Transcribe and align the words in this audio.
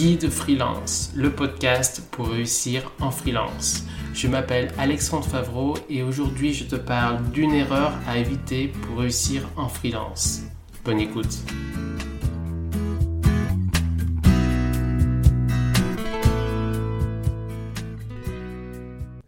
Guide 0.00 0.30
Freelance, 0.30 1.12
le 1.14 1.30
podcast 1.30 2.08
pour 2.10 2.28
réussir 2.28 2.90
en 3.02 3.10
freelance. 3.10 3.84
Je 4.14 4.28
m'appelle 4.28 4.72
Alexandre 4.78 5.26
Favreau 5.26 5.74
et 5.90 6.02
aujourd'hui 6.02 6.54
je 6.54 6.64
te 6.64 6.76
parle 6.76 7.22
d'une 7.32 7.52
erreur 7.52 7.92
à 8.08 8.16
éviter 8.16 8.68
pour 8.68 9.00
réussir 9.00 9.46
en 9.56 9.68
freelance. 9.68 10.40
Bonne 10.86 11.00
écoute. 11.00 11.40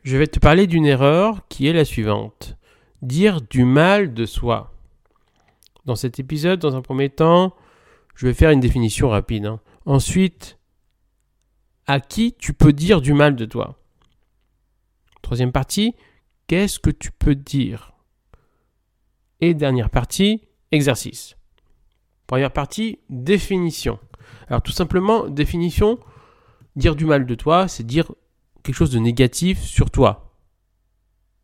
Je 0.04 0.16
vais 0.16 0.27
te 0.27 0.39
parler 0.39 0.66
d'une 0.66 0.86
erreur 0.86 1.46
qui 1.50 1.66
est 1.66 1.75
la 1.75 1.84
suivante. 1.84 2.57
Dire 3.02 3.43
du 3.43 3.66
mal 3.66 4.14
de 4.14 4.25
soi. 4.25 4.73
Dans 5.84 5.96
cet 5.96 6.18
épisode, 6.18 6.60
dans 6.60 6.77
un 6.77 6.80
premier 6.80 7.10
temps, 7.10 7.54
je 8.14 8.27
vais 8.27 8.32
faire 8.32 8.52
une 8.52 8.60
définition 8.60 9.10
rapide. 9.10 9.45
hein. 9.45 9.60
Ensuite, 9.84 10.56
à 11.86 12.00
qui 12.00 12.34
tu 12.34 12.52
peux 12.52 12.72
dire 12.72 13.00
du 13.00 13.12
mal 13.12 13.36
de 13.36 13.45
toi 13.45 13.78
Troisième 15.23 15.52
partie, 15.52 15.95
qu'est-ce 16.46 16.78
que 16.78 16.90
tu 16.90 17.10
peux 17.12 17.34
dire? 17.34 17.92
Et 19.40 19.54
dernière 19.54 19.90
partie, 19.90 20.42
exercice. 20.70 21.37
Première 22.26 22.52
partie, 22.52 22.98
définition. 23.09 23.98
Alors 24.48 24.62
tout 24.62 24.73
simplement, 24.73 25.28
définition, 25.28 25.98
dire 26.76 26.96
du 26.96 27.04
mal 27.04 27.26
de 27.26 27.34
toi, 27.34 27.68
c'est 27.68 27.87
dire 27.87 28.12
quelque 28.62 28.74
chose 28.74 28.90
de 28.90 28.98
négatif 28.98 29.60
sur 29.60 29.90
toi, 29.90 30.34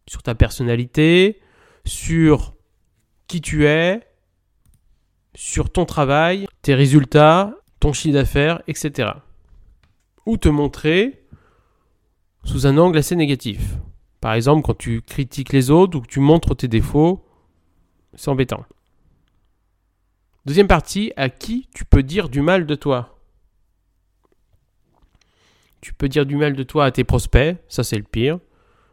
sur 0.08 0.22
ta 0.22 0.34
personnalité, 0.34 1.40
sur 1.84 2.54
qui 3.26 3.40
tu 3.40 3.66
es, 3.66 4.06
sur 5.34 5.70
ton 5.70 5.84
travail, 5.84 6.46
tes 6.62 6.74
résultats, 6.74 7.54
ton 7.80 7.92
chiffre 7.92 8.14
d'affaires, 8.14 8.62
etc. 8.66 9.10
Ou 10.28 10.36
te 10.36 10.50
montrer 10.50 11.24
sous 12.44 12.66
un 12.66 12.76
angle 12.76 12.98
assez 12.98 13.16
négatif. 13.16 13.78
Par 14.20 14.34
exemple, 14.34 14.60
quand 14.60 14.76
tu 14.76 15.00
critiques 15.00 15.54
les 15.54 15.70
autres 15.70 15.96
ou 15.96 16.02
que 16.02 16.06
tu 16.06 16.20
montres 16.20 16.54
tes 16.54 16.68
défauts, 16.68 17.24
c'est 18.12 18.28
embêtant. 18.28 18.66
Deuxième 20.44 20.68
partie, 20.68 21.14
à 21.16 21.30
qui 21.30 21.66
tu 21.74 21.86
peux 21.86 22.02
dire 22.02 22.28
du 22.28 22.42
mal 22.42 22.66
de 22.66 22.74
toi? 22.74 23.18
Tu 25.80 25.94
peux 25.94 26.10
dire 26.10 26.26
du 26.26 26.36
mal 26.36 26.52
de 26.52 26.62
toi 26.62 26.84
à 26.84 26.90
tes 26.90 27.04
prospects, 27.04 27.56
ça 27.70 27.82
c'est 27.82 27.96
le 27.96 28.02
pire, 28.02 28.38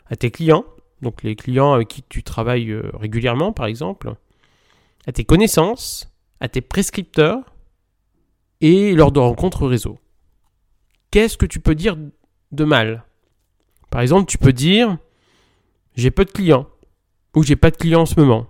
à 0.05 0.16
tes 0.16 0.31
clients, 0.31 0.64
donc 1.02 1.22
les 1.22 1.36
clients 1.36 1.73
avec 1.73 1.89
qui 1.89 2.02
tu 2.03 2.23
travailles 2.23 2.72
euh, 2.72 2.92
régulièrement 2.94 3.52
par 3.52 3.66
exemple, 3.66 4.16
à 5.05 5.11
tes 5.11 5.25
connaissances, 5.25 6.09
à 6.39 6.47
tes 6.47 6.61
prescripteurs 6.61 7.53
et 8.61 8.94
lors 8.94 9.11
de 9.11 9.20
rencontres 9.20 9.67
réseau. 9.67 9.99
Qu'est-ce 11.16 11.38
que 11.38 11.45
tu 11.45 11.61
peux 11.61 11.75
dire 11.75 11.95
de 12.52 12.66
mal? 12.66 13.05
Par 13.89 14.02
exemple, 14.02 14.25
tu 14.25 14.38
peux 14.38 14.52
dire 14.52 14.97
j'ai 15.95 16.11
peu 16.11 16.25
de 16.25 16.31
clients 16.31 16.67
ou 17.38 17.41
j'ai 17.41 17.55
pas 17.55 17.71
de 17.71 17.77
clients 17.77 18.02
en 18.02 18.05
ce 18.05 18.19
moment 18.19 18.47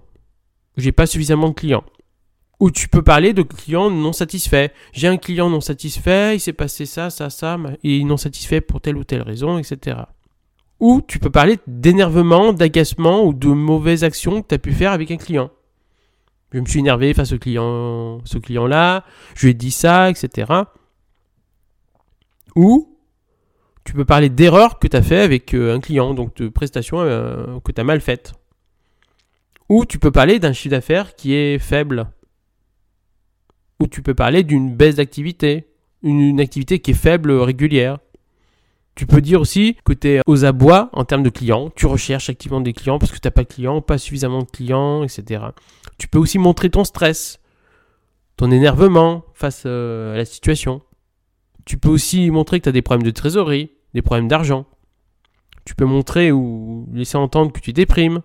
ou 0.75 0.81
j'ai 0.81 0.91
pas 0.91 1.05
suffisamment 1.05 1.49
de 1.49 1.53
clients. 1.53 1.83
Ou 2.59 2.71
tu 2.71 2.87
peux 2.87 3.03
parler 3.03 3.33
de 3.33 3.43
clients 3.43 3.91
non 3.91 4.13
satisfaits. 4.13 4.69
J'ai 4.93 5.07
un 5.07 5.17
client 5.17 5.47
non 5.47 5.61
satisfait, 5.61 6.37
il 6.37 6.39
s'est 6.39 6.53
passé 6.53 6.87
ça, 6.87 7.11
ça, 7.11 7.29
ça, 7.29 7.59
il 7.83 8.01
est 8.01 8.03
non 8.03 8.17
satisfait 8.17 8.61
pour 8.61 8.81
telle 8.81 8.97
ou 8.97 9.03
telle 9.03 9.21
raison, 9.21 9.59
etc. 9.59 9.97
Ou 10.79 11.03
tu 11.07 11.19
peux 11.19 11.29
parler 11.29 11.59
d'énervement, 11.67 12.51
d'agacement 12.51 13.25
ou 13.25 13.35
de 13.35 13.49
mauvaises 13.49 14.03
actions 14.03 14.41
que 14.41 14.47
tu 14.47 14.55
as 14.55 14.57
pu 14.57 14.73
faire 14.73 14.91
avec 14.91 15.11
un 15.11 15.17
client. 15.17 15.51
Je 16.51 16.59
me 16.59 16.65
suis 16.65 16.79
énervé 16.79 17.13
face 17.13 17.31
au 17.31 17.37
client, 17.37 18.21
ce 18.25 18.39
client-là, 18.39 19.05
je 19.35 19.45
lui 19.45 19.51
ai 19.51 19.53
dit 19.53 19.69
ça, 19.69 20.09
etc. 20.09 20.63
Ou 22.55 22.95
tu 23.83 23.93
peux 23.93 24.05
parler 24.05 24.29
d'erreurs 24.29 24.79
que 24.79 24.87
tu 24.87 24.97
as 24.97 25.01
fait 25.01 25.19
avec 25.19 25.53
euh, 25.53 25.75
un 25.75 25.79
client, 25.79 26.13
donc 26.13 26.35
de 26.35 26.47
prestations 26.47 27.01
euh, 27.01 27.59
que 27.63 27.71
tu 27.71 27.79
as 27.79 27.83
mal 27.83 28.01
faites. 28.01 28.33
Ou 29.69 29.85
tu 29.85 29.99
peux 29.99 30.11
parler 30.11 30.39
d'un 30.39 30.53
chiffre 30.53 30.71
d'affaires 30.71 31.15
qui 31.15 31.33
est 31.33 31.59
faible. 31.59 32.07
Ou 33.79 33.87
tu 33.87 34.01
peux 34.01 34.13
parler 34.13 34.43
d'une 34.43 34.75
baisse 34.75 34.95
d'activité, 34.95 35.67
une, 36.01 36.39
activité 36.39 36.79
qui 36.79 36.91
est 36.91 36.95
faible 36.95 37.31
régulière. 37.31 37.99
Tu 38.95 39.05
peux 39.05 39.21
dire 39.21 39.41
aussi 39.41 39.75
que 39.83 39.91
tu 39.91 40.07
es 40.07 40.21
aux 40.25 40.45
abois 40.45 40.89
en 40.93 41.03
termes 41.03 41.23
de 41.23 41.29
clients. 41.29 41.69
Tu 41.75 41.85
recherches 41.85 42.29
activement 42.29 42.61
des 42.61 42.73
clients 42.73 42.97
parce 42.97 43.11
que 43.11 43.19
tu 43.19 43.27
n'as 43.27 43.31
pas 43.31 43.43
de 43.43 43.49
clients, 43.49 43.81
pas 43.81 43.97
suffisamment 43.97 44.39
de 44.39 44.49
clients, 44.49 45.03
etc. 45.03 45.43
Tu 45.97 46.07
peux 46.07 46.17
aussi 46.17 46.39
montrer 46.39 46.69
ton 46.69 46.85
stress, 46.85 47.39
ton 48.37 48.51
énervement 48.51 49.25
face 49.33 49.63
euh, 49.65 50.13
à 50.13 50.17
la 50.17 50.25
situation. 50.25 50.81
Tu 51.65 51.77
peux 51.77 51.89
aussi 51.89 52.29
montrer 52.29 52.59
que 52.59 52.63
tu 52.63 52.69
as 52.69 52.71
des 52.71 52.81
problèmes 52.81 53.05
de 53.05 53.11
trésorerie, 53.11 53.71
des 53.93 54.01
problèmes 54.01 54.27
d'argent. 54.27 54.65
Tu 55.65 55.73
peux 55.73 55.85
montrer 55.85 56.31
ou 56.31 56.87
laisser 56.93 57.17
entendre 57.17 57.51
que 57.51 57.59
tu 57.59 57.73
déprimes. 57.73 58.21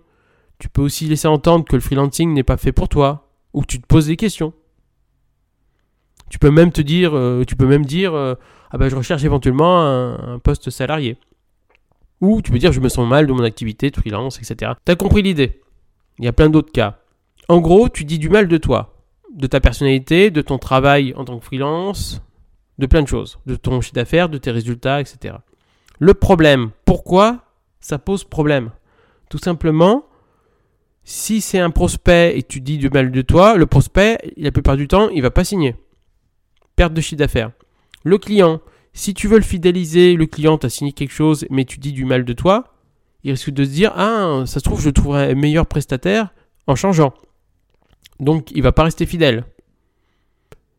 Tu 0.58 0.68
peux 0.68 0.82
aussi 0.82 1.06
laisser 1.06 1.26
entendre 1.26 1.64
que 1.64 1.74
le 1.74 1.80
freelancing 1.80 2.34
n'est 2.34 2.42
pas 2.42 2.58
fait 2.58 2.72
pour 2.72 2.88
toi 2.88 3.30
ou 3.54 3.62
que 3.62 3.66
tu 3.66 3.80
te 3.80 3.86
poses 3.86 4.06
des 4.06 4.16
questions. 4.16 4.52
Tu 6.28 6.38
peux 6.38 6.50
même 6.50 6.70
te 6.70 6.82
dire, 6.82 7.16
euh, 7.16 7.44
tu 7.44 7.56
peux 7.56 7.66
même 7.66 7.84
dire, 7.84 8.14
euh, 8.14 8.34
ah 8.70 8.78
ben 8.78 8.88
je 8.88 8.94
recherche 8.94 9.24
éventuellement 9.24 9.80
un, 9.80 10.38
poste 10.38 10.70
salarié. 10.70 11.16
Ou 12.20 12.42
tu 12.42 12.52
peux 12.52 12.58
dire, 12.58 12.72
je 12.72 12.80
me 12.80 12.88
sens 12.90 13.08
mal 13.08 13.26
de 13.26 13.32
mon 13.32 13.42
activité 13.42 13.90
de 13.90 13.96
freelance, 13.96 14.38
etc. 14.38 14.72
T'as 14.84 14.94
compris 14.94 15.22
l'idée? 15.22 15.62
Il 16.18 16.26
y 16.26 16.28
a 16.28 16.32
plein 16.32 16.50
d'autres 16.50 16.70
cas. 16.70 16.98
En 17.48 17.60
gros, 17.60 17.88
tu 17.88 18.04
dis 18.04 18.18
du 18.18 18.28
mal 18.28 18.46
de 18.46 18.58
toi, 18.58 19.02
de 19.34 19.46
ta 19.46 19.58
personnalité, 19.58 20.30
de 20.30 20.42
ton 20.42 20.58
travail 20.58 21.14
en 21.16 21.24
tant 21.24 21.38
que 21.38 21.44
freelance, 21.44 22.22
de 22.80 22.86
plein 22.86 23.02
de 23.02 23.08
choses, 23.08 23.38
de 23.46 23.54
ton 23.54 23.80
chiffre 23.80 23.94
d'affaires, 23.94 24.28
de 24.28 24.38
tes 24.38 24.50
résultats, 24.50 25.00
etc. 25.00 25.36
Le 26.00 26.14
problème, 26.14 26.70
pourquoi 26.84 27.44
ça 27.78 27.98
pose 27.98 28.24
problème? 28.24 28.70
Tout 29.28 29.38
simplement, 29.38 30.06
si 31.04 31.40
c'est 31.40 31.58
un 31.58 31.70
prospect 31.70 32.36
et 32.36 32.42
tu 32.42 32.60
dis 32.60 32.78
du 32.78 32.88
mal 32.90 33.12
de 33.12 33.22
toi, 33.22 33.56
le 33.56 33.66
prospect, 33.66 34.18
la 34.36 34.50
plupart 34.50 34.76
du 34.76 34.88
temps, 34.88 35.08
il 35.10 35.22
va 35.22 35.30
pas 35.30 35.44
signer. 35.44 35.76
Perte 36.74 36.94
de 36.94 37.00
chiffre 37.00 37.18
d'affaires. 37.18 37.52
Le 38.02 38.16
client, 38.16 38.60
si 38.92 39.14
tu 39.14 39.28
veux 39.28 39.36
le 39.36 39.44
fidéliser, 39.44 40.14
le 40.14 40.26
client 40.26 40.56
t'a 40.56 40.70
signé 40.70 40.92
quelque 40.92 41.12
chose, 41.12 41.46
mais 41.50 41.64
tu 41.64 41.78
dis 41.78 41.92
du 41.92 42.04
mal 42.04 42.24
de 42.24 42.32
toi, 42.32 42.74
il 43.22 43.32
risque 43.32 43.50
de 43.50 43.64
se 43.64 43.70
dire 43.70 43.92
Ah, 43.94 44.44
ça 44.46 44.58
se 44.58 44.64
trouve, 44.64 44.80
je 44.80 44.90
trouverai 44.90 45.32
un 45.32 45.34
meilleur 45.34 45.66
prestataire 45.66 46.32
en 46.66 46.74
changeant. 46.74 47.12
Donc, 48.18 48.50
il 48.52 48.62
va 48.62 48.72
pas 48.72 48.84
rester 48.84 49.04
fidèle. 49.04 49.44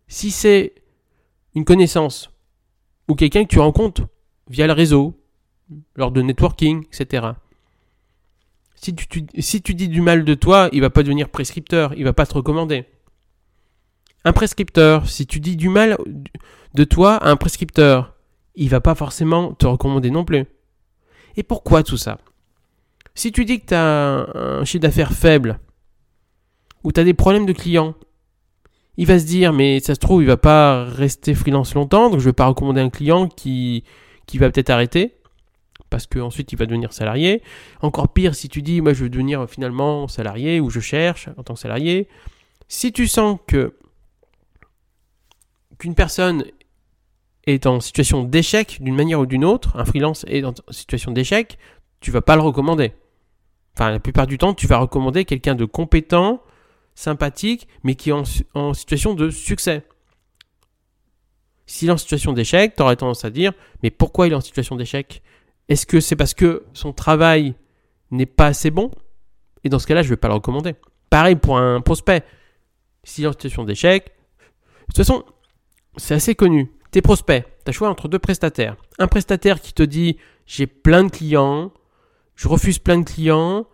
Si 0.08 0.32
c'est 0.32 0.74
une 1.56 1.66
connaissance 1.66 2.30
ou 3.08 3.16
quelqu'un 3.16 3.44
que 3.44 3.50
tu 3.50 3.60
rencontres 3.60 4.08
via 4.50 4.68
le 4.68 4.74
réseau, 4.74 5.18
lors 5.96 6.12
de 6.12 6.22
networking, 6.22 6.86
etc. 6.86 7.28
Si 8.76 8.96
tu, 8.96 9.26
si 9.40 9.62
tu 9.62 9.74
dis 9.74 9.88
du 9.88 10.02
mal 10.02 10.26
de 10.26 10.34
toi, 10.34 10.70
il 10.72 10.82
va 10.82 10.90
pas 10.90 11.04
devenir 11.04 11.30
prescripteur, 11.30 11.94
il 11.96 12.04
va 12.04 12.14
pas 12.14 12.26
te 12.26 12.34
recommander. 12.34 12.86
Un 14.24 14.34
prescripteur, 14.34 15.08
si 15.08 15.26
tu 15.26 15.40
dis 15.40 15.56
du 15.56 15.70
mal 15.70 15.98
de 16.74 16.84
toi 16.84 17.16
à 17.16 17.30
un 17.30 17.36
prescripteur, 17.36 18.16
il 18.56 18.70
va 18.70 18.82
pas 18.82 18.96
forcément 18.96 19.54
te 19.54 19.66
recommander 19.66 20.12
non 20.12 20.26
plus. 20.26 20.46
Et 21.38 21.44
pourquoi 21.44 21.84
tout 21.84 21.98
ça? 21.98 22.18
Si 23.16 23.32
tu 23.32 23.46
dis 23.46 23.60
que 23.60 23.68
tu 23.68 23.74
as 23.74 24.28
un 24.36 24.66
chiffre 24.66 24.82
d'affaires 24.82 25.14
faible, 25.14 25.60
ou 26.84 26.92
tu 26.92 27.00
as 27.00 27.04
des 27.04 27.14
problèmes 27.14 27.46
de 27.46 27.54
clients, 27.54 27.96
il 28.98 29.08
va 29.08 29.20
se 29.20 29.26
dire 29.26 29.54
mais 29.54 29.80
ça 29.80 29.96
se 29.96 30.00
trouve 30.00 30.22
il 30.22 30.28
va 30.28 30.38
pas 30.38 30.86
rester 30.86 31.34
freelance 31.34 31.74
longtemps, 31.76 32.10
donc 32.10 32.20
je 32.20 32.26
vais 32.26 32.34
pas 32.34 32.48
recommander 32.48 32.82
un 32.82 32.90
client 32.90 33.28
qui, 33.28 33.84
qui 34.26 34.38
va 34.38 34.50
peut-être 34.50 34.70
arrêter 34.70 35.16
parce 35.90 36.08
qu'ensuite 36.08 36.52
il 36.54 36.58
va 36.58 36.66
devenir 36.66 36.94
salarié. 36.94 37.42
Encore 37.82 38.10
pire 38.10 38.34
si 38.36 38.50
tu 38.50 38.62
dis 38.62 38.82
moi 38.82 38.94
je 38.94 39.04
veux 39.04 39.10
devenir 39.10 39.50
finalement 39.50 40.08
salarié 40.08 40.60
ou 40.60 40.70
je 40.70 40.80
cherche 40.80 41.30
en 41.38 41.44
tant 41.44 41.54
que 41.54 41.60
salarié. 41.60 42.08
Si 42.68 42.92
tu 42.92 43.08
sens 43.08 43.38
que 43.48 43.76
qu'une 45.78 45.96
personne 45.96 46.46
est 47.48 47.66
en 47.66 47.80
situation 47.80 48.24
d'échec 48.24 48.78
d'une 48.82 48.96
manière 48.96 49.20
ou 49.20 49.26
d'une 49.26 49.44
autre, 49.44 49.76
un 49.78 49.86
freelance 49.86 50.26
est 50.28 50.44
en 50.46 50.54
situation 50.70 51.12
d'échec, 51.12 51.58
tu 52.00 52.12
vas 52.12 52.22
pas 52.22 52.36
le 52.36 52.42
recommander. 52.42 52.94
Enfin, 53.76 53.92
la 53.92 54.00
plupart 54.00 54.28
du 54.28 54.38
temps, 54.38 54.54
tu 54.54 54.68
vas 54.68 54.78
recommander 54.78 55.26
quelqu'un 55.26 55.56
de 55.56 55.66
compétent, 55.66 56.42
sympathique, 56.96 57.68
mais 57.84 57.96
qui 57.96 58.10
est 58.10 58.46
en, 58.54 58.74
situation 58.74 59.14
de 59.14 59.30
succès. 59.30 59.84
S'il 61.66 61.90
est 61.90 61.92
en 61.92 61.98
situation 61.98 62.34
d'échec, 62.34 62.76
tu 62.76 62.84
aurais 62.84 62.96
tendance 62.96 63.24
à 63.26 63.30
dire, 63.30 63.54
mais 63.82 63.92
pourquoi 63.92 64.28
il 64.28 64.34
est 64.34 64.36
en 64.36 64.42
situation 64.42 64.76
d'échec? 64.76 65.22
Est-ce 65.70 65.86
que 65.86 66.00
c'est 66.00 66.16
parce 66.16 66.34
que 66.34 66.66
son 66.74 66.92
travail 66.92 67.56
n'est 68.12 68.26
pas 68.26 68.48
assez 68.48 68.72
bon? 68.72 68.92
Et 69.64 69.70
dans 69.70 69.80
ce 69.80 69.88
cas-là, 69.88 70.02
je 70.02 70.08
ne 70.08 70.14
vais 70.14 70.18
pas 70.18 70.28
le 70.28 70.34
recommander. 70.34 70.76
Pareil 71.10 71.36
pour 71.36 71.58
un 71.58 71.82
prospect. 71.82 72.24
S'il 73.04 73.24
est 73.24 73.28
en 73.28 73.32
situation 73.32 73.64
d'échec, 73.64 74.06
de 74.06 74.86
toute 74.88 74.98
façon, 74.98 75.24
c'est 75.98 76.14
assez 76.14 76.36
connu. 76.36 76.72
Tes 76.92 77.02
prospects, 77.02 77.46
tu 77.64 77.70
as 77.70 77.72
choix 77.72 77.90
entre 77.90 78.08
deux 78.08 78.20
prestataires. 78.20 78.76
Un 79.00 79.08
prestataire 79.08 79.62
qui 79.62 79.74
te 79.74 79.84
dit 79.84 80.18
j'ai 80.46 80.68
plein 80.68 81.06
de 81.06 81.10
clients, 81.10 81.72
je 82.36 82.48
refuse 82.48 82.80
plein 82.80 83.00
de 83.00 83.06
clients, 83.06 83.66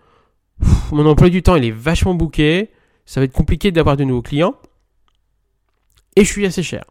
mon 0.91 1.05
emploi 1.05 1.29
du 1.29 1.41
temps 1.41 1.55
il 1.55 1.65
est 1.65 1.71
vachement 1.71 2.13
bouqué, 2.13 2.69
ça 3.07 3.21
va 3.21 3.24
être 3.24 3.33
compliqué 3.33 3.71
d'avoir 3.71 3.98
de 3.98 4.04
nouveaux 4.04 4.21
clients, 4.21 4.56
et 6.15 6.24
je 6.24 6.31
suis 6.31 6.45
assez 6.45 6.62
cher. 6.62 6.83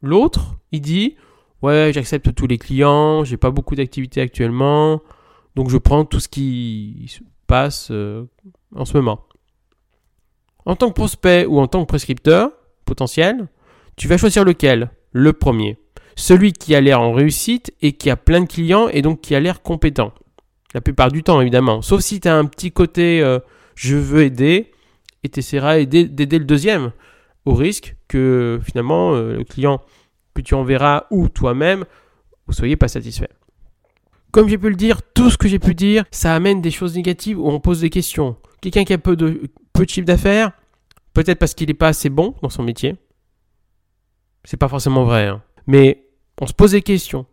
L'autre, 0.00 0.54
il 0.70 0.80
dit 0.80 1.16
Ouais, 1.62 1.90
j'accepte 1.92 2.34
tous 2.34 2.46
les 2.46 2.58
clients, 2.58 3.24
j'ai 3.24 3.36
pas 3.36 3.50
beaucoup 3.50 3.74
d'activités 3.74 4.20
actuellement, 4.20 5.02
donc 5.54 5.68
je 5.68 5.76
prends 5.76 6.04
tout 6.04 6.20
ce 6.20 6.28
qui 6.28 7.06
se 7.08 7.20
passe 7.46 7.88
euh, 7.90 8.24
en 8.74 8.84
ce 8.84 8.96
moment. 8.96 9.26
En 10.64 10.76
tant 10.76 10.88
que 10.88 10.94
prospect 10.94 11.44
ou 11.46 11.58
en 11.58 11.66
tant 11.66 11.82
que 11.82 11.88
prescripteur 11.88 12.50
potentiel, 12.84 13.48
tu 13.96 14.08
vas 14.08 14.16
choisir 14.16 14.44
lequel? 14.44 14.90
Le 15.12 15.32
premier. 15.32 15.76
Celui 16.16 16.52
qui 16.52 16.74
a 16.74 16.80
l'air 16.80 17.00
en 17.00 17.12
réussite 17.12 17.72
et 17.82 17.92
qui 17.92 18.10
a 18.10 18.16
plein 18.16 18.40
de 18.40 18.46
clients 18.46 18.88
et 18.88 19.02
donc 19.02 19.20
qui 19.20 19.34
a 19.34 19.40
l'air 19.40 19.62
compétent. 19.62 20.12
La 20.72 20.80
plupart 20.80 21.10
du 21.10 21.22
temps, 21.22 21.40
évidemment. 21.40 21.82
Sauf 21.82 22.00
si 22.00 22.20
tu 22.20 22.28
as 22.28 22.36
un 22.36 22.46
petit 22.46 22.72
côté 22.72 23.20
euh, 23.22 23.38
je 23.74 23.96
veux 23.96 24.22
aider 24.22 24.70
et 25.24 25.28
tu 25.28 25.40
essaieras 25.40 25.84
d'aider 25.84 26.38
le 26.38 26.44
deuxième. 26.44 26.92
Au 27.44 27.54
risque 27.54 27.96
que 28.08 28.60
finalement 28.64 29.14
euh, 29.14 29.38
le 29.38 29.44
client 29.44 29.80
que 30.34 30.42
tu 30.42 30.54
enverras 30.54 31.06
ou 31.10 31.28
toi-même, 31.28 31.84
vous 32.46 32.52
soyez 32.52 32.76
pas 32.76 32.88
satisfait. 32.88 33.28
Comme 34.30 34.48
j'ai 34.48 34.58
pu 34.58 34.70
le 34.70 34.76
dire, 34.76 35.02
tout 35.02 35.28
ce 35.28 35.36
que 35.36 35.48
j'ai 35.48 35.58
pu 35.58 35.74
dire, 35.74 36.04
ça 36.10 36.34
amène 36.34 36.60
des 36.62 36.70
choses 36.70 36.94
négatives 36.94 37.38
où 37.38 37.48
on 37.48 37.60
pose 37.60 37.80
des 37.80 37.90
questions. 37.90 38.36
Quelqu'un 38.60 38.84
qui 38.84 38.92
a 38.92 38.98
peu 38.98 39.16
de, 39.16 39.42
peu 39.72 39.84
de 39.84 39.90
chiffre 39.90 40.06
d'affaires, 40.06 40.52
peut-être 41.12 41.38
parce 41.38 41.54
qu'il 41.54 41.68
n'est 41.68 41.74
pas 41.74 41.88
assez 41.88 42.08
bon 42.08 42.34
dans 42.42 42.48
son 42.48 42.62
métier. 42.62 42.96
C'est 44.44 44.56
pas 44.56 44.68
forcément 44.68 45.04
vrai. 45.04 45.26
Hein. 45.26 45.42
Mais 45.66 46.06
on 46.40 46.46
se 46.46 46.54
pose 46.54 46.72
des 46.72 46.82
questions. 46.82 47.26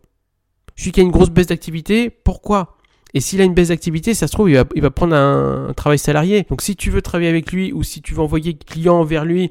Celui 0.76 0.92
qui 0.92 1.00
a 1.00 1.02
une 1.02 1.10
grosse 1.10 1.30
baisse 1.30 1.46
d'activité, 1.46 2.10
pourquoi? 2.10 2.76
Et 3.14 3.20
s'il 3.20 3.40
a 3.40 3.44
une 3.44 3.54
baisse 3.54 3.68
d'activité, 3.68 4.14
ça 4.14 4.26
se 4.26 4.32
trouve, 4.32 4.50
il 4.50 4.56
va, 4.56 4.90
prendre 4.90 5.14
un, 5.14 5.68
un, 5.68 5.72
travail 5.72 5.98
salarié. 5.98 6.46
Donc 6.48 6.62
si 6.62 6.76
tu 6.76 6.90
veux 6.90 7.02
travailler 7.02 7.28
avec 7.28 7.52
lui 7.52 7.72
ou 7.72 7.82
si 7.82 8.02
tu 8.02 8.14
veux 8.14 8.20
envoyer 8.20 8.54
client 8.54 9.02
vers 9.04 9.24
lui 9.24 9.50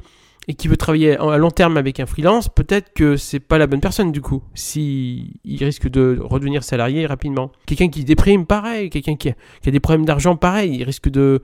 et 0.49 0.55
qui 0.55 0.67
veut 0.67 0.77
travailler 0.77 1.15
à 1.15 1.37
long 1.37 1.51
terme 1.51 1.77
avec 1.77 1.99
un 1.99 2.07
freelance, 2.07 2.49
peut-être 2.49 2.91
que 2.93 3.17
c'est 3.17 3.39
pas 3.39 3.59
la 3.59 3.67
bonne 3.67 3.81
personne 3.81 4.11
du 4.11 4.19
coup. 4.19 4.41
Si 4.55 5.39
il 5.45 5.63
risque 5.63 5.87
de 5.87 6.17
redevenir 6.19 6.63
salarié 6.63 7.05
rapidement. 7.05 7.51
Quelqu'un 7.67 7.89
qui 7.89 8.03
déprime, 8.03 8.47
pareil. 8.47 8.89
Quelqu'un 8.89 9.15
qui, 9.15 9.29
a 9.29 9.35
des 9.63 9.79
problèmes 9.79 10.05
d'argent, 10.05 10.35
pareil. 10.35 10.77
Il 10.77 10.83
risque 10.83 11.07
de, 11.07 11.43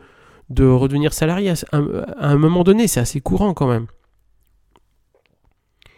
de 0.50 0.66
redevenir 0.66 1.14
salarié 1.14 1.54
à, 1.72 1.78
un 2.20 2.38
moment 2.38 2.64
donné. 2.64 2.88
C'est 2.88 3.00
assez 3.00 3.22
courant 3.22 3.54
quand 3.54 3.68
même. 3.68 3.86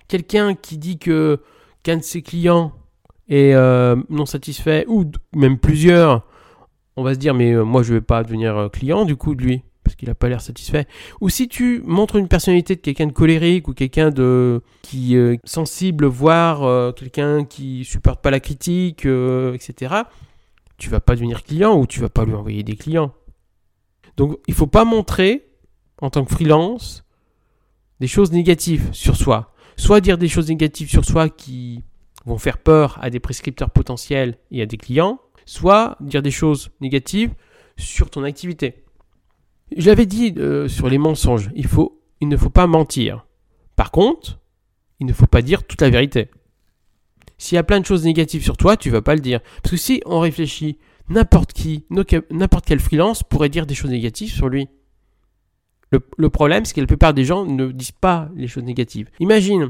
Quelqu'un 0.09 0.53
qui 0.53 0.77
dit 0.77 0.99
que 0.99 1.39
qu'un 1.83 1.97
de 1.97 2.03
ses 2.03 2.21
clients 2.21 2.73
est 3.29 3.53
euh, 3.53 3.95
non 4.09 4.25
satisfait 4.25 4.85
ou 4.87 5.05
même 5.35 5.57
plusieurs, 5.57 6.25
on 6.95 7.03
va 7.03 7.13
se 7.13 7.19
dire 7.19 7.33
mais 7.33 7.53
euh, 7.53 7.63
moi 7.63 7.83
je 7.83 7.93
vais 7.93 8.01
pas 8.01 8.23
devenir 8.23 8.55
euh, 8.57 8.69
client 8.69 9.05
du 9.05 9.15
coup 9.15 9.35
de 9.35 9.43
lui 9.43 9.63
parce 9.83 9.95
qu'il 9.95 10.09
n'a 10.09 10.15
pas 10.15 10.27
l'air 10.27 10.41
satisfait. 10.41 10.85
Ou 11.21 11.29
si 11.29 11.47
tu 11.47 11.81
montres 11.85 12.17
une 12.17 12.27
personnalité 12.27 12.75
de 12.75 12.81
quelqu'un 12.81 13.07
de 13.07 13.13
colérique 13.13 13.69
ou 13.69 13.73
quelqu'un 13.73 14.09
de 14.09 14.61
qui 14.81 15.15
sensible, 15.45 16.05
voire 16.05 16.93
quelqu'un 16.93 17.45
qui 17.45 17.85
supporte 17.85 18.21
pas 18.21 18.29
la 18.29 18.41
critique, 18.41 19.05
etc. 19.05 19.95
Tu 20.77 20.89
vas 20.89 20.99
pas 20.99 21.15
devenir 21.15 21.41
client 21.41 21.79
ou 21.79 21.87
tu 21.87 22.01
vas 22.01 22.09
pas 22.09 22.25
lui 22.25 22.33
envoyer 22.33 22.63
des 22.63 22.75
clients. 22.75 23.13
Donc 24.17 24.37
il 24.45 24.53
faut 24.53 24.67
pas 24.67 24.83
montrer 24.83 25.47
en 26.01 26.09
tant 26.09 26.25
que 26.25 26.33
freelance 26.33 27.05
des 28.01 28.07
choses 28.07 28.33
négatives 28.33 28.89
sur 28.91 29.15
soi. 29.15 29.53
Soit 29.77 30.01
dire 30.01 30.17
des 30.17 30.27
choses 30.27 30.49
négatives 30.49 30.89
sur 30.89 31.05
soi 31.05 31.29
qui 31.29 31.81
vont 32.27 32.37
faire 32.37 32.57
peur 32.57 32.99
à 33.01 33.09
des 33.09 33.19
prescripteurs 33.19 33.71
potentiels 33.71 34.37
et 34.51 34.61
à 34.61 34.65
des 34.65 34.77
clients, 34.77 35.19
soit 35.45 35.97
dire 36.01 36.21
des 36.21 36.31
choses 36.31 36.69
négatives 36.81 37.33
sur 37.77 38.09
ton 38.09 38.23
activité. 38.23 38.83
J'avais 39.75 40.05
dit 40.05 40.33
euh, 40.37 40.67
sur 40.67 40.89
les 40.89 40.97
mensonges, 40.97 41.49
il, 41.55 41.67
faut, 41.67 42.01
ne 42.21 42.37
faut 42.37 42.49
pas 42.49 42.67
mentir. 42.67 43.25
Par 43.75 43.91
contre, 43.91 44.39
il 44.99 45.07
ne 45.07 45.13
faut 45.13 45.27
pas 45.27 45.41
dire 45.41 45.65
toute 45.65 45.81
la 45.81 45.89
vérité. 45.89 46.29
S'il 47.37 47.55
y 47.55 47.59
a 47.59 47.63
plein 47.63 47.79
de 47.79 47.85
choses 47.85 48.03
négatives 48.03 48.43
sur 48.43 48.57
toi, 48.57 48.77
tu 48.77 48.89
vas 48.89 49.01
pas 49.01 49.15
le 49.15 49.21
dire. 49.21 49.41
Parce 49.61 49.71
que 49.71 49.77
si 49.77 50.01
on 50.05 50.19
réfléchit, 50.19 50.79
n'importe 51.09 51.53
qui, 51.53 51.85
n'importe 52.31 52.65
quel 52.65 52.79
freelance 52.79 53.23
pourrait 53.23 53.49
dire 53.49 53.65
des 53.65 53.75
choses 53.75 53.91
négatives 53.91 54.31
sur 54.31 54.49
lui. 54.49 54.67
Le 55.91 56.29
problème, 56.29 56.65
c'est 56.65 56.73
que 56.73 56.81
la 56.81 56.87
plupart 56.87 57.13
des 57.13 57.23
gens 57.23 57.45
ne 57.45 57.71
disent 57.71 57.91
pas 57.91 58.29
les 58.35 58.47
choses 58.47 58.63
négatives. 58.63 59.09
Imagine, 59.21 59.69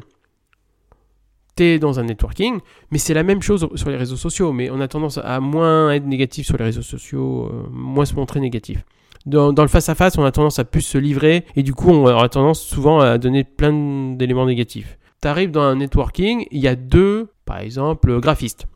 tu 1.57 1.63
es 1.63 1.79
dans 1.79 1.99
un 1.99 2.03
networking, 2.03 2.59
mais 2.91 2.97
c'est 2.97 3.13
la 3.13 3.23
même 3.23 3.41
chose 3.41 3.67
sur 3.75 3.89
les 3.89 3.97
réseaux 3.97 4.15
sociaux, 4.15 4.53
mais 4.53 4.69
on 4.69 4.79
a 4.79 4.87
tendance 4.87 5.17
à 5.17 5.39
moins 5.39 5.91
être 5.91 6.05
négatif 6.05 6.45
sur 6.45 6.57
les 6.57 6.63
réseaux 6.63 6.81
sociaux, 6.81 7.49
euh, 7.51 7.67
moins 7.71 8.05
se 8.05 8.15
montrer 8.15 8.39
négatif 8.39 8.83
dans, 9.27 9.51
le 9.61 9.67
face-à-face, 9.67 10.17
on 10.17 10.23
a 10.23 10.31
tendance 10.31 10.59
à 10.59 10.63
plus 10.63 10.81
se 10.81 10.97
livrer 10.97 11.45
et 11.55 11.63
du 11.63 11.73
coup, 11.73 11.89
on 11.89 12.07
a 12.07 12.29
tendance 12.29 12.61
souvent 12.61 12.99
à 12.99 13.17
donner 13.17 13.43
plein 13.43 14.15
d'éléments 14.15 14.45
négatifs. 14.45 14.97
Tu 15.21 15.27
arrives 15.27 15.51
dans 15.51 15.61
un 15.61 15.75
networking, 15.75 16.45
il 16.51 16.61
y 16.61 16.67
a 16.67 16.75
deux, 16.75 17.29
par 17.45 17.59
exemple, 17.59 18.19
graphistes. 18.19 18.67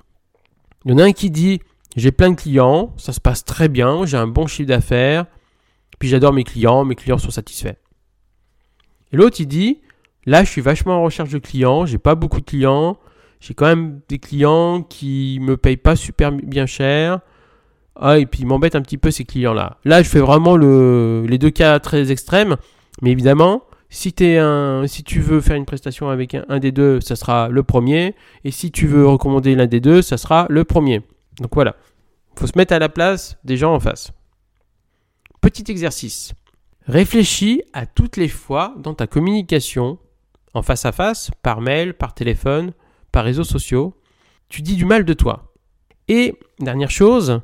Il 0.86 0.92
y 0.92 0.94
en 0.94 0.98
a 0.98 1.04
un 1.06 1.12
qui 1.14 1.32
dit 1.32 1.62
J'ai 1.96 2.12
plein 2.12 2.32
de 2.32 2.36
clients, 2.36 2.94
ça 2.98 3.14
se 3.14 3.22
passe 3.22 3.46
très 3.46 3.70
bien, 3.70 4.06
j'ai 4.06 4.18
un 4.18 4.28
bon 4.28 4.48
chiffre 4.48 4.68
d'affaires, 4.68 5.26
puis 6.00 6.10
j'adore 6.10 6.34
mes 6.34 6.44
clients, 6.44 6.84
mes 6.84 6.96
clients 6.96 7.18
sont 7.18 7.32
satisfaits. 7.32 7.78
Et 9.14 9.18
l'autre, 9.18 9.38
il 9.40 9.48
dit 9.48 9.80
Là, 10.26 10.44
je 10.44 10.50
suis 10.50 10.62
vachement 10.62 10.98
en 10.98 11.04
recherche 11.04 11.30
de 11.30 11.40
clients, 11.40 11.86
j'ai 11.86 11.98
pas 11.98 12.16
beaucoup 12.16 12.40
de 12.40 12.46
clients, 12.46 12.98
j'ai 13.40 13.54
quand 13.54 13.66
même 13.66 14.02
des 14.08 14.20
clients 14.20 14.84
qui 14.84 15.40
me 15.42 15.58
payent 15.58 15.78
pas 15.78 15.96
super 15.96 16.32
bien 16.32 16.66
cher, 16.66 17.22
ah, 17.96 18.18
et 18.18 18.26
puis 18.26 18.42
il 18.42 18.48
m'embête 18.48 18.76
un 18.76 18.82
petit 18.82 18.98
peu 18.98 19.12
ces 19.12 19.26
clients-là. 19.26 19.78
Là, 19.84 20.02
je 20.02 20.10
fais 20.10 20.20
vraiment 20.20 20.56
le, 20.56 21.26
les 21.28 21.38
deux 21.38 21.50
cas 21.50 21.80
très 21.80 22.12
extrêmes. 22.12 22.58
Mais 23.02 23.12
évidemment, 23.12 23.64
si, 23.90 24.14
un, 24.22 24.86
tu 25.06 25.20
veux 25.20 25.42
faire 25.42 25.56
une 25.56 25.66
prestation 25.66 26.10
avec 26.10 26.36
un, 26.36 26.60
des 26.60 26.72
deux, 26.72 27.02
ça 27.02 27.16
sera 27.16 27.50
le 27.50 27.64
premier. 27.64 28.16
Et 28.44 28.52
si 28.52 28.72
tu 28.72 28.88
veux 28.88 29.06
recommander 29.06 29.56
l'un 29.56 29.68
des 29.68 29.82
deux, 29.82 30.02
ça 30.02 30.18
sera 30.18 30.48
le 30.50 30.64
premier. 30.64 31.02
Donc 31.40 31.54
voilà. 31.54 31.76
Il 32.36 32.40
faut 32.40 32.48
se 32.48 32.58
mettre 32.58 32.74
à 32.74 32.80
la 32.80 32.90
place 32.90 33.38
des 33.44 33.58
gens 33.58 33.74
en 33.74 33.80
face. 33.80 34.12
Petit 35.42 35.70
exercice. 35.70 36.34
Réfléchis 36.88 37.62
à 37.74 37.86
toutes 37.86 38.18
les 38.18 38.30
fois 38.30 38.74
dans 38.80 38.94
ta 38.94 39.06
communication, 39.06 40.00
en 40.54 40.62
face 40.62 40.86
à 40.86 40.92
face, 40.92 41.32
par 41.42 41.62
mail, 41.62 41.94
par 41.94 42.14
téléphone, 42.14 42.74
par 43.12 43.24
réseaux 43.24 43.44
sociaux, 43.44 43.96
tu 44.50 44.62
dis 44.62 44.76
du 44.76 44.86
mal 44.86 45.06
de 45.06 45.14
toi. 45.14 45.54
Et 46.08 46.36
dernière 46.60 46.92
chose, 46.92 47.42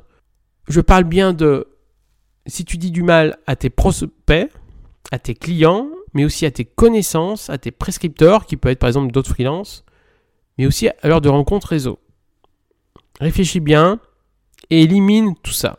je 0.68 0.80
parle 0.80 1.04
bien 1.04 1.32
de 1.32 1.68
si 2.46 2.64
tu 2.64 2.76
dis 2.76 2.90
du 2.90 3.02
mal 3.02 3.38
à 3.46 3.56
tes 3.56 3.70
prospects, 3.70 4.50
à 5.10 5.18
tes 5.18 5.34
clients, 5.34 5.88
mais 6.14 6.24
aussi 6.24 6.46
à 6.46 6.50
tes 6.50 6.64
connaissances, 6.64 7.50
à 7.50 7.58
tes 7.58 7.70
prescripteurs, 7.70 8.46
qui 8.46 8.56
peuvent 8.56 8.72
être 8.72 8.78
par 8.78 8.88
exemple 8.88 9.12
d'autres 9.12 9.30
freelances, 9.30 9.84
mais 10.56 10.66
aussi 10.66 10.88
à 10.88 11.08
l'heure 11.08 11.20
de 11.20 11.28
rencontre 11.28 11.68
réseau. 11.68 11.98
Réfléchis 13.20 13.60
bien 13.60 14.00
et 14.70 14.82
élimine 14.82 15.34
tout 15.42 15.52
ça. 15.52 15.78